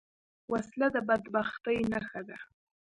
[0.51, 2.37] وسله د بدبختۍ نښه ده